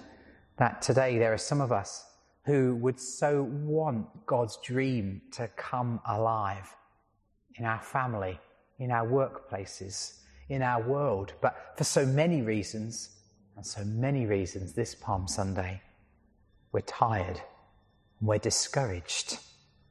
that 0.57 0.83
today 0.83 1.19
there 1.19 1.33
are 1.33 1.39
some 1.39 1.61
of 1.61 1.71
us 1.71 2.05
who 2.45 2.75
would 2.77 2.99
so 2.99 3.43
want 3.43 4.07
God's 4.27 4.59
dream 4.65 5.21
to 5.33 5.49
come 5.49 6.01
alive 6.07 6.75
in 7.57 7.65
our 7.65 7.81
family, 7.81 8.41
in 8.79 8.91
our 8.91 9.07
workplaces, 9.07 10.21
in 10.49 10.63
our 10.63 10.83
world, 10.83 11.35
but 11.43 11.75
for 11.77 11.85
so 11.85 12.07
many 12.07 12.41
reasons, 12.41 13.11
and 13.57 13.67
so 13.67 13.85
many 13.85 14.25
reasons 14.25 14.73
this 14.73 14.95
Palm 14.95 15.29
Sunday, 15.29 15.83
we're 16.73 16.81
tired 16.81 17.41
we're 18.21 18.39
discouraged. 18.39 19.39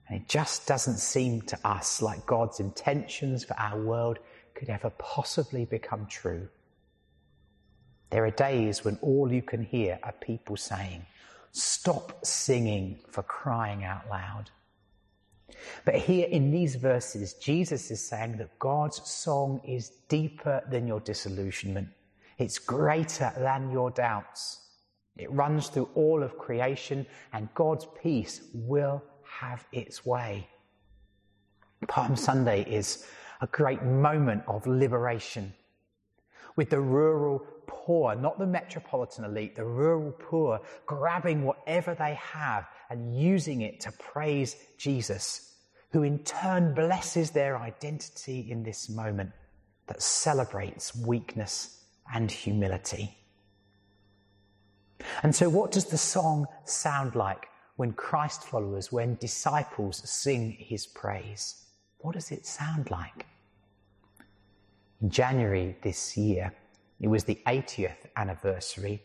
And 0.07 0.21
it 0.21 0.27
just 0.27 0.67
doesn't 0.67 0.97
seem 0.97 1.41
to 1.43 1.59
us 1.67 2.01
like 2.01 2.25
God's 2.25 2.59
intentions 2.59 3.43
for 3.43 3.57
our 3.59 3.79
world 3.79 4.19
could 4.55 4.69
ever 4.69 4.89
possibly 4.97 5.65
become 5.65 6.05
true. 6.07 6.47
There 8.09 8.25
are 8.25 8.31
days 8.31 8.85
when 8.85 8.97
all 9.01 9.31
you 9.31 9.41
can 9.41 9.63
hear 9.63 9.99
are 10.03 10.13
people 10.13 10.55
saying, 10.55 11.05
Stop 11.51 12.25
singing 12.25 12.99
for 13.09 13.23
crying 13.23 13.83
out 13.83 14.07
loud. 14.09 14.51
But 15.85 15.95
here 15.95 16.27
in 16.27 16.51
these 16.51 16.75
verses, 16.75 17.33
Jesus 17.33 17.89
is 17.89 18.05
saying 18.05 18.37
that 18.37 18.59
God's 18.59 19.01
song 19.09 19.61
is 19.65 19.89
deeper 20.07 20.61
than 20.69 20.87
your 20.87 20.99
disillusionment. 20.99 21.89
It's 22.37 22.59
greater 22.59 23.33
than 23.37 23.71
your 23.71 23.89
doubts. 23.89 24.66
It 25.17 25.31
runs 25.31 25.67
through 25.69 25.89
all 25.95 26.23
of 26.23 26.37
creation, 26.37 27.05
and 27.33 27.53
God's 27.53 27.87
peace 28.01 28.41
will 28.53 29.03
have 29.23 29.65
its 29.71 30.05
way. 30.05 30.47
Palm 31.87 32.15
Sunday 32.15 32.63
is 32.63 33.05
a 33.41 33.47
great 33.47 33.83
moment 33.83 34.43
of 34.47 34.65
liberation. 34.65 35.53
With 36.55 36.69
the 36.69 36.81
rural 36.81 37.45
poor, 37.67 38.15
not 38.15 38.39
the 38.39 38.47
metropolitan 38.47 39.25
elite, 39.25 39.55
the 39.55 39.65
rural 39.65 40.11
poor 40.11 40.59
grabbing 40.85 41.43
whatever 41.43 41.93
they 41.93 42.15
have 42.15 42.67
and 42.89 43.15
using 43.15 43.61
it 43.61 43.79
to 43.81 43.91
praise 43.93 44.55
Jesus, 44.77 45.55
who 45.91 46.03
in 46.03 46.19
turn 46.19 46.73
blesses 46.73 47.31
their 47.31 47.57
identity 47.57 48.47
in 48.49 48.63
this 48.63 48.89
moment 48.89 49.31
that 49.87 50.01
celebrates 50.01 50.95
weakness 50.95 51.85
and 52.13 52.31
humility. 52.31 53.17
And 55.23 55.35
so, 55.35 55.49
what 55.49 55.71
does 55.71 55.85
the 55.85 55.97
song 55.97 56.47
sound 56.65 57.15
like 57.15 57.47
when 57.75 57.93
Christ 57.93 58.43
followers, 58.43 58.91
when 58.91 59.15
disciples 59.15 60.07
sing 60.09 60.51
his 60.51 60.85
praise? 60.85 61.65
What 61.99 62.15
does 62.15 62.31
it 62.31 62.45
sound 62.45 62.89
like? 62.89 63.25
In 65.01 65.09
January 65.09 65.75
this 65.81 66.17
year, 66.17 66.53
it 66.99 67.07
was 67.07 67.23
the 67.23 67.39
80th 67.45 68.07
anniversary 68.15 69.03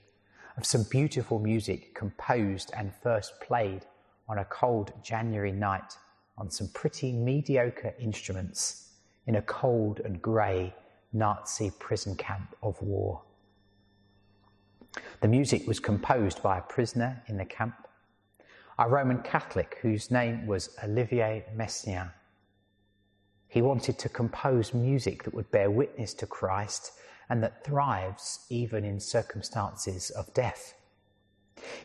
of 0.57 0.65
some 0.65 0.85
beautiful 0.85 1.39
music 1.39 1.95
composed 1.95 2.71
and 2.77 2.93
first 3.03 3.39
played 3.41 3.85
on 4.29 4.39
a 4.39 4.45
cold 4.47 4.93
January 5.03 5.53
night 5.53 5.97
on 6.39 6.51
some 6.51 6.69
pretty 6.73 7.13
mediocre 7.13 7.95
instruments 7.99 8.93
in 9.27 9.37
a 9.37 9.43
cold 9.43 10.01
and 10.01 10.21
grey 10.23 10.75
Nazi 11.13 11.71
prison 11.79 12.17
camp 12.17 12.57
of 12.63 12.81
war. 12.81 13.23
The 15.21 15.29
music 15.29 15.67
was 15.67 15.81
composed 15.81 16.43
by 16.43 16.59
a 16.59 16.63
prisoner 16.63 17.23
in 17.29 17.37
the 17.37 17.45
camp, 17.45 17.75
a 18.79 18.89
Roman 18.89 19.23
Catholic 19.23 19.79
whose 19.83 20.11
name 20.11 20.47
was 20.47 20.77
Olivier 20.83 21.45
Messiaen. 21.57 22.11
He 23.49 23.63
wanted 23.63 23.99
to 23.99 24.09
compose 24.09 24.75
music 24.75 25.25
that 25.25 25.35
would 25.35 25.51
bear 25.51 25.71
witness 25.71 26.15
to 26.15 26.27
Christ 26.27 26.93
and 27.29 27.43
that 27.43 27.65
thrives 27.65 28.47
even 28.51 28.85
in 28.85 28.99
circumstances 28.99 30.11
of 30.11 30.33
death. 30.35 30.75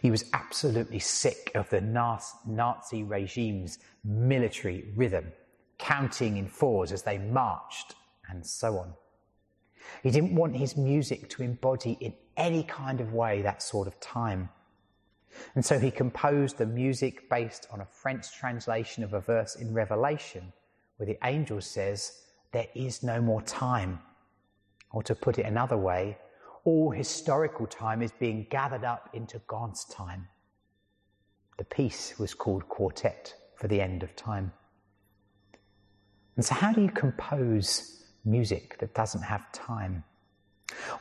He 0.01 0.09
was 0.09 0.29
absolutely 0.33 0.99
sick 0.99 1.51
of 1.55 1.69
the 1.69 1.81
Nazi 1.81 3.03
regime's 3.03 3.79
military 4.03 4.91
rhythm, 4.95 5.31
counting 5.77 6.37
in 6.37 6.47
fours 6.47 6.91
as 6.91 7.03
they 7.03 7.17
marched, 7.17 7.95
and 8.29 8.45
so 8.45 8.77
on. 8.77 8.93
He 10.03 10.11
didn't 10.11 10.35
want 10.35 10.55
his 10.55 10.75
music 10.75 11.29
to 11.31 11.43
embody 11.43 11.97
in 12.01 12.13
any 12.37 12.63
kind 12.63 13.01
of 13.01 13.13
way 13.13 13.41
that 13.41 13.61
sort 13.61 13.87
of 13.87 13.99
time. 13.99 14.49
And 15.55 15.65
so 15.65 15.79
he 15.79 15.91
composed 15.91 16.57
the 16.57 16.65
music 16.65 17.29
based 17.29 17.67
on 17.71 17.81
a 17.81 17.85
French 17.85 18.31
translation 18.33 19.03
of 19.03 19.13
a 19.13 19.19
verse 19.19 19.55
in 19.55 19.73
Revelation 19.73 20.53
where 20.97 21.07
the 21.07 21.17
angel 21.23 21.61
says, 21.61 22.21
There 22.51 22.67
is 22.75 23.03
no 23.03 23.21
more 23.21 23.41
time. 23.41 23.99
Or 24.91 25.03
to 25.03 25.15
put 25.15 25.37
it 25.37 25.45
another 25.45 25.77
way, 25.77 26.17
all 26.63 26.91
historical 26.91 27.67
time 27.67 28.01
is 28.01 28.11
being 28.11 28.47
gathered 28.49 28.83
up 28.83 29.09
into 29.13 29.39
God's 29.47 29.85
time. 29.85 30.27
The 31.57 31.65
piece 31.65 32.17
was 32.19 32.33
called 32.33 32.67
Quartet 32.69 33.33
for 33.55 33.67
the 33.67 33.81
End 33.81 34.03
of 34.03 34.15
Time. 34.15 34.51
And 36.35 36.45
so, 36.45 36.53
how 36.53 36.71
do 36.71 36.81
you 36.81 36.89
compose 36.89 38.03
music 38.23 38.77
that 38.79 38.93
doesn't 38.93 39.23
have 39.23 39.51
time? 39.51 40.03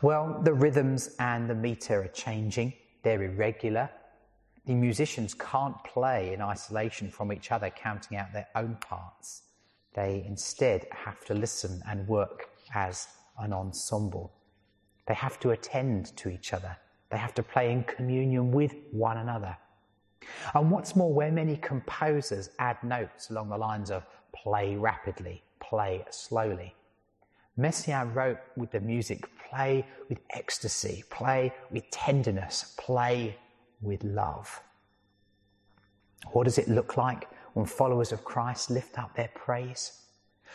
Well, 0.02 0.40
the 0.42 0.54
rhythms 0.54 1.16
and 1.18 1.48
the 1.48 1.54
meter 1.54 2.02
are 2.02 2.08
changing, 2.08 2.72
they're 3.02 3.22
irregular. 3.22 3.90
The 4.66 4.74
musicians 4.74 5.32
can't 5.32 5.76
play 5.84 6.34
in 6.34 6.40
isolation 6.40 7.10
from 7.10 7.32
each 7.32 7.52
other, 7.52 7.70
counting 7.70 8.18
out 8.18 8.32
their 8.32 8.48
own 8.56 8.76
parts. 8.80 9.42
They 9.94 10.24
instead 10.26 10.86
have 10.90 11.24
to 11.26 11.34
listen 11.34 11.82
and 11.88 12.06
work 12.08 12.50
as 12.74 13.08
an 13.38 13.52
ensemble. 13.52 14.32
They 15.06 15.14
have 15.14 15.38
to 15.40 15.50
attend 15.50 16.16
to 16.16 16.28
each 16.28 16.52
other. 16.52 16.76
They 17.10 17.16
have 17.16 17.34
to 17.34 17.42
play 17.42 17.70
in 17.70 17.84
communion 17.84 18.50
with 18.50 18.74
one 18.90 19.18
another. 19.18 19.56
And 20.54 20.70
what's 20.70 20.96
more, 20.96 21.12
where 21.12 21.30
many 21.30 21.56
composers 21.56 22.50
add 22.58 22.82
notes 22.82 23.30
along 23.30 23.48
the 23.48 23.56
lines 23.56 23.90
of 23.90 24.04
play 24.34 24.76
rapidly, 24.76 25.42
play 25.60 26.04
slowly, 26.10 26.74
Messiaen 27.58 28.14
wrote 28.14 28.38
with 28.56 28.70
the 28.70 28.80
music 28.80 29.28
play 29.48 29.86
with 30.08 30.18
ecstasy, 30.30 31.04
play 31.10 31.52
with 31.70 31.88
tenderness, 31.90 32.74
play 32.78 33.36
with 33.80 34.02
love. 34.04 34.62
What 36.32 36.44
does 36.44 36.58
it 36.58 36.68
look 36.68 36.96
like 36.96 37.28
when 37.54 37.66
followers 37.66 38.12
of 38.12 38.24
Christ 38.24 38.70
lift 38.70 38.98
up 38.98 39.14
their 39.14 39.30
praise? 39.34 40.02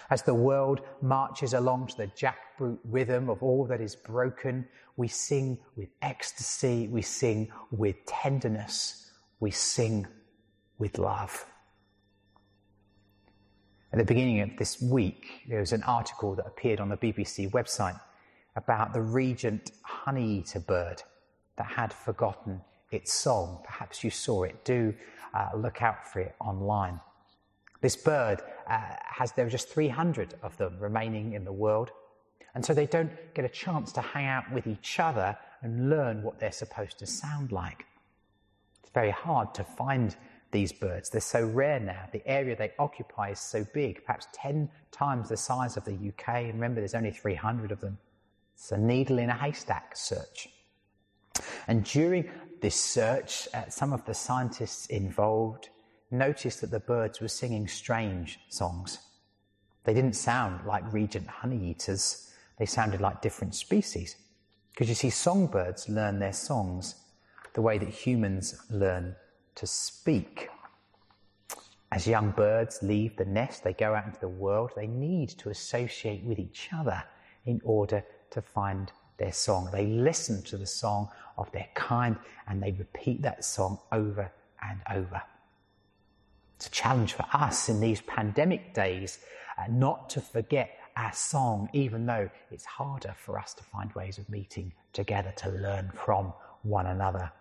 As 0.09 0.23
the 0.23 0.33
world 0.33 0.81
marches 1.01 1.53
along 1.53 1.87
to 1.87 1.97
the 1.97 2.07
jackboot 2.07 2.79
rhythm 2.85 3.29
of 3.29 3.41
all 3.41 3.65
that 3.65 3.81
is 3.81 3.95
broken, 3.95 4.67
we 4.97 5.07
sing 5.07 5.57
with 5.75 5.89
ecstasy, 6.01 6.87
we 6.87 7.01
sing 7.01 7.51
with 7.71 7.95
tenderness, 8.05 9.11
we 9.39 9.51
sing 9.51 10.07
with 10.77 10.97
love. 10.97 11.45
At 13.93 13.99
the 13.99 14.05
beginning 14.05 14.39
of 14.39 14.55
this 14.57 14.81
week, 14.81 15.43
there 15.49 15.59
was 15.59 15.73
an 15.73 15.83
article 15.83 16.33
that 16.35 16.45
appeared 16.47 16.79
on 16.79 16.87
the 16.87 16.95
BBC 16.95 17.51
website 17.51 17.99
about 18.55 18.93
the 18.93 19.01
regent 19.01 19.71
honeyeater 19.85 20.65
bird 20.65 21.03
that 21.57 21.67
had 21.67 21.91
forgotten 21.91 22.61
its 22.91 23.11
song. 23.11 23.59
Perhaps 23.65 24.01
you 24.01 24.09
saw 24.09 24.43
it. 24.43 24.63
Do 24.63 24.93
uh, 25.33 25.49
look 25.57 25.81
out 25.81 26.07
for 26.07 26.21
it 26.21 26.35
online. 26.39 27.01
This 27.81 27.97
bird 27.97 28.41
uh, 28.69 28.79
has, 29.03 29.33
there 29.33 29.45
are 29.45 29.49
just 29.49 29.67
300 29.67 30.35
of 30.41 30.55
them 30.55 30.77
remaining 30.79 31.33
in 31.33 31.43
the 31.43 31.51
world. 31.51 31.91
And 32.55 32.65
so 32.65 32.73
they 32.73 32.85
don't 32.85 33.11
get 33.33 33.43
a 33.43 33.49
chance 33.49 33.91
to 33.93 34.01
hang 34.01 34.25
out 34.25 34.49
with 34.53 34.67
each 34.67 35.01
other 35.01 35.37
and 35.61 35.89
learn 35.89 36.23
what 36.23 36.39
they're 36.39 36.51
supposed 36.53 36.97
to 36.99 37.05
sound 37.05 37.51
like. 37.51 37.85
It's 38.81 38.91
very 38.91 39.11
hard 39.11 39.53
to 39.55 39.65
find 39.65 40.15
these 40.51 40.71
birds. 40.71 41.09
They're 41.09 41.21
so 41.21 41.45
rare 41.45 41.79
now. 41.79 42.07
The 42.11 42.25
area 42.27 42.55
they 42.55 42.73
occupy 42.77 43.31
is 43.31 43.39
so 43.39 43.65
big, 43.73 44.03
perhaps 44.05 44.27
10 44.33 44.69
times 44.91 45.29
the 45.29 45.37
size 45.37 45.77
of 45.77 45.85
the 45.85 45.93
UK. 45.93 46.27
And 46.27 46.53
remember, 46.53 46.81
there's 46.81 46.93
only 46.95 47.11
300 47.11 47.71
of 47.71 47.79
them. 47.79 47.97
It's 48.53 48.71
a 48.71 48.77
needle 48.77 49.17
in 49.17 49.29
a 49.29 49.35
haystack 49.35 49.95
search. 49.95 50.49
And 51.67 51.83
during 51.83 52.29
this 52.61 52.75
search, 52.75 53.47
uh, 53.53 53.69
some 53.69 53.93
of 53.93 54.05
the 54.05 54.13
scientists 54.13 54.85
involved 54.87 55.69
noticed 56.11 56.61
that 56.61 56.71
the 56.71 56.79
birds 56.79 57.21
were 57.21 57.27
singing 57.27 57.67
strange 57.67 58.39
songs. 58.49 58.99
They 59.83 59.93
didn't 59.93 60.13
sound 60.13 60.65
like 60.67 60.93
regent 60.93 61.27
honeyeaters, 61.27 62.29
they 62.57 62.65
sounded 62.65 63.01
like 63.01 63.21
different 63.21 63.55
species. 63.55 64.15
Because 64.71 64.89
you 64.89 64.95
see, 64.95 65.09
songbirds 65.09 65.89
learn 65.89 66.19
their 66.19 66.33
songs 66.33 66.95
the 67.53 67.61
way 67.61 67.77
that 67.77 67.89
humans 67.89 68.55
learn 68.69 69.15
to 69.61 69.67
speak. 69.67 70.49
As 71.91 72.07
young 72.07 72.31
birds 72.31 72.79
leave 72.81 73.15
the 73.15 73.25
nest, 73.25 73.63
they 73.63 73.73
go 73.73 73.93
out 73.93 74.07
into 74.07 74.19
the 74.19 74.27
world, 74.27 74.71
they 74.75 74.87
need 74.87 75.29
to 75.29 75.49
associate 75.49 76.23
with 76.23 76.39
each 76.39 76.69
other 76.75 77.03
in 77.45 77.61
order 77.63 78.03
to 78.31 78.41
find 78.41 78.91
their 79.17 79.31
song. 79.31 79.69
They 79.71 79.85
listen 79.85 80.41
to 80.45 80.57
the 80.57 80.65
song 80.65 81.09
of 81.37 81.51
their 81.51 81.67
kind 81.75 82.17
and 82.47 82.61
they 82.61 82.71
repeat 82.71 83.21
that 83.21 83.45
song 83.45 83.77
over 83.91 84.31
and 84.67 84.79
over. 84.91 85.21
It's 86.55 86.65
a 86.65 86.71
challenge 86.71 87.13
for 87.13 87.27
us 87.31 87.69
in 87.69 87.79
these 87.79 88.01
pandemic 88.01 88.73
days 88.73 89.19
uh, 89.59 89.65
not 89.69 90.09
to 90.11 90.21
forget 90.21 90.71
our 90.97 91.13
song, 91.13 91.69
even 91.73 92.07
though 92.07 92.31
it's 92.49 92.65
harder 92.65 93.13
for 93.15 93.37
us 93.37 93.53
to 93.53 93.63
find 93.63 93.93
ways 93.93 94.17
of 94.17 94.27
meeting 94.27 94.73
together 94.91 95.31
to 95.37 95.49
learn 95.49 95.91
from 95.93 96.33
one 96.63 96.87
another. 96.87 97.31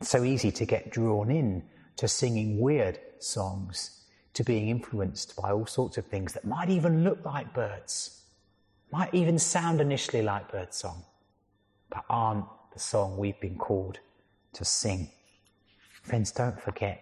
It's 0.00 0.10
so 0.10 0.24
easy 0.24 0.50
to 0.52 0.64
get 0.64 0.90
drawn 0.90 1.30
in 1.30 1.62
to 1.96 2.08
singing 2.08 2.60
weird 2.60 2.98
songs, 3.18 4.04
to 4.34 4.44
being 4.44 4.68
influenced 4.68 5.36
by 5.36 5.52
all 5.52 5.66
sorts 5.66 5.96
of 5.96 6.06
things 6.06 6.32
that 6.32 6.44
might 6.44 6.70
even 6.70 7.04
look 7.04 7.24
like 7.24 7.54
birds, 7.54 8.22
might 8.90 9.14
even 9.14 9.38
sound 9.38 9.80
initially 9.80 10.22
like 10.22 10.50
birdsong, 10.50 11.04
but 11.90 12.04
aren't 12.10 12.44
the 12.72 12.78
song 12.80 13.16
we've 13.16 13.40
been 13.40 13.56
called 13.56 14.00
to 14.52 14.64
sing. 14.64 15.08
Friends, 16.02 16.32
don't 16.32 16.60
forget 16.60 17.00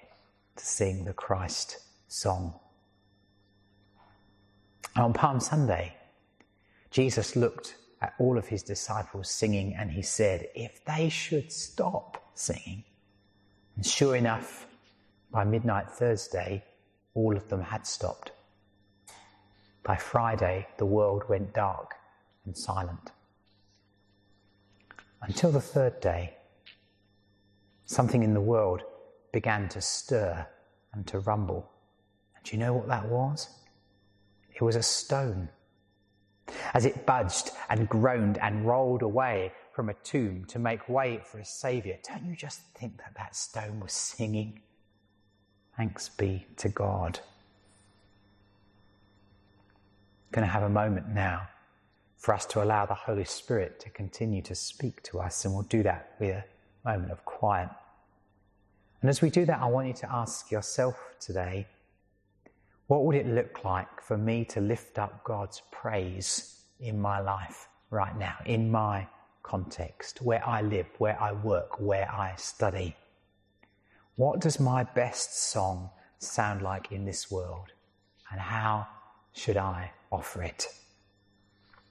to 0.57 0.65
sing 0.65 1.05
the 1.05 1.13
Christ 1.13 1.79
song. 2.09 2.55
on 4.95 5.13
Palm 5.15 5.41
Sunday, 5.41 5.97
Jesus 6.91 7.35
looked 7.35 7.77
at 8.03 8.13
all 8.19 8.37
of 8.37 8.47
his 8.47 8.63
disciples 8.63 9.31
singing 9.31 9.75
and 9.75 9.91
he 9.91 10.03
said, 10.03 10.49
If 10.55 10.85
they 10.85 11.09
should 11.09 11.51
stop, 11.51 12.22
singing. 12.35 12.85
And 13.77 13.87
sure 13.87 14.17
enough, 14.17 14.67
by 15.31 15.45
midnight 15.45 15.91
Thursday, 15.91 16.65
all 17.15 17.37
of 17.37 17.49
them 17.49 17.63
had 17.63 17.87
stopped. 17.87 18.33
By 19.83 19.97
Friday, 19.97 20.69
the 20.79 20.87
world 20.87 21.25
went 21.29 21.55
dark 21.55 21.95
and 22.45 22.57
silent. 22.57 23.11
Until 25.23 25.51
the 25.53 25.61
third 25.61 26.01
day, 26.01 26.35
something 27.85 28.23
in 28.23 28.35
the 28.35 28.41
world 28.41 28.83
began 29.33 29.69
to 29.71 29.81
stir 29.81 30.47
and 30.93 31.07
to 31.07 31.21
rumble. 31.21 31.71
And 32.35 32.45
do 32.45 32.57
you 32.57 32.63
know 32.63 32.75
what 32.75 32.89
that 32.89 33.09
was? 33.09 33.49
It 34.55 34.63
was 34.63 34.77
a 34.77 34.83
stone. 34.83 35.49
As 36.75 36.85
it 36.85 37.07
budged 37.07 37.51
and 37.71 37.89
groaned 37.89 38.39
and 38.39 38.67
rolled 38.67 39.03
away 39.03 39.53
from 39.73 39.89
a 39.89 39.95
tomb 39.95 40.45
to 40.47 40.59
make 40.59 40.89
way 40.89 41.21
for 41.25 41.39
a 41.39 41.45
Saviour, 41.45 41.97
don't 42.07 42.25
you 42.27 42.37
just 42.37 42.61
think 42.75 42.99
that 42.99 43.15
that 43.17 43.35
stone 43.35 43.81
was 43.81 43.93
singing? 43.93 44.61
Thanks 45.77 46.09
be 46.11 46.47
to 46.59 46.69
God. 46.69 47.21
Going 50.31 50.47
to 50.47 50.53
have 50.53 50.63
a 50.63 50.69
moment 50.69 51.09
now 51.09 51.49
for 52.19 52.35
us 52.35 52.47
to 52.47 52.63
allow 52.63 52.87
the 52.87 52.95
Holy 52.95 53.25
Spirit 53.25 53.81
to 53.81 53.91
continue 53.91 54.43
to 54.43 54.55
speak 54.55 55.03
to 55.05 55.19
us, 55.19 55.45
and 55.45 55.55
we'll 55.55 55.65
do 55.65 55.83
that 55.83 56.15
with 56.21 56.37
a 56.37 56.45
moment 56.85 57.13
of 57.13 57.25
quiet. 57.25 57.69
And 59.01 59.09
as 59.11 59.21
we 59.21 59.31
do 59.31 59.45
that, 59.47 59.61
I 59.61 59.67
want 59.67 59.89
you 59.89 59.95
to 59.95 60.13
ask 60.13 60.51
yourself 60.51 60.97
today 61.19 61.67
what 62.87 63.05
would 63.05 63.17
it 63.17 63.27
look 63.27 63.65
like 63.65 64.03
for 64.03 64.19
me 64.19 64.45
to 64.45 64.61
lift 64.61 64.99
up 64.99 65.25
God's 65.25 65.63
praise 65.71 66.61
in 66.79 67.01
my 67.01 67.21
life 67.21 67.69
right 67.91 68.17
now, 68.19 68.37
in 68.45 68.71
my 68.71 69.07
context, 69.43 70.23
where 70.23 70.47
I 70.47 70.63
live, 70.63 70.87
where 70.99 71.21
I 71.21 71.33
work, 71.33 71.81
where 71.81 72.11
I 72.11 72.35
study. 72.37 72.97
What 74.17 74.41
does 74.41 74.61
my 74.61 74.85
best 74.85 75.51
song 75.51 75.91
sound 76.19 76.63
like 76.63 76.93
in 76.93 77.05
this 77.05 77.31
world? 77.31 77.73
And 78.31 78.41
how 78.41 78.87
should 79.33 79.57
I 79.57 79.93
offer 80.11 80.43
it? 80.43 80.67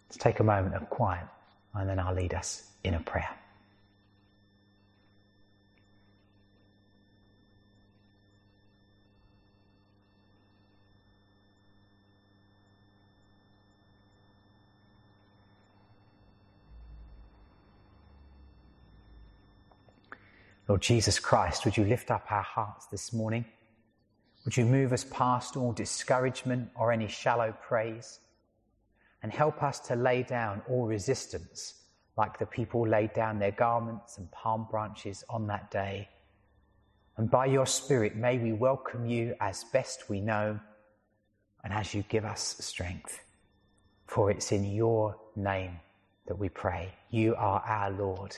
Let's 0.07 0.17
take 0.17 0.39
a 0.39 0.43
moment 0.43 0.75
of 0.75 0.89
quiet 0.89 1.25
and 1.73 1.89
then 1.89 1.99
I'll 1.99 2.13
lead 2.13 2.33
us 2.33 2.71
in 2.83 2.93
a 2.93 2.99
prayer. 2.99 3.29
Lord 20.71 20.81
Jesus 20.81 21.19
Christ, 21.19 21.65
would 21.65 21.75
you 21.75 21.84
lift 21.84 22.12
up 22.12 22.31
our 22.31 22.41
hearts 22.41 22.86
this 22.86 23.12
morning? 23.12 23.43
Would 24.45 24.55
you 24.55 24.63
move 24.63 24.93
us 24.93 25.03
past 25.03 25.57
all 25.57 25.73
discouragement 25.73 26.69
or 26.77 26.93
any 26.93 27.10
shallow 27.10 27.53
praise? 27.62 28.21
And 29.21 29.34
help 29.34 29.63
us 29.63 29.81
to 29.81 29.97
lay 29.97 30.23
down 30.23 30.62
all 30.69 30.86
resistance, 30.86 31.73
like 32.15 32.39
the 32.39 32.45
people 32.45 32.88
laid 32.88 33.12
down 33.12 33.38
their 33.38 33.51
garments 33.51 34.17
and 34.17 34.31
palm 34.31 34.65
branches 34.71 35.25
on 35.29 35.45
that 35.47 35.71
day, 35.71 36.07
And 37.17 37.29
by 37.29 37.47
your 37.47 37.65
Spirit, 37.65 38.15
may 38.15 38.38
we 38.38 38.53
welcome 38.53 39.05
you 39.05 39.36
as 39.41 39.65
best 39.73 40.10
we 40.10 40.21
know 40.21 40.57
and 41.65 41.73
as 41.73 41.93
you 41.93 42.05
give 42.07 42.23
us 42.23 42.55
strength. 42.62 43.19
For 44.07 44.31
it's 44.31 44.53
in 44.53 44.63
your 44.63 45.17
name 45.36 45.81
that 46.27 46.39
we 46.39 46.47
pray. 46.47 46.93
You 47.10 47.36
are 47.36 47.60
our 47.60 47.91
Lord 47.91 48.38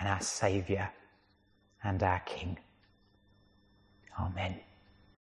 and 0.00 0.08
our 0.08 0.22
Saviour 0.22 0.90
and 1.84 2.02
our 2.02 2.20
King. 2.20 2.58
Amen. 4.18 4.56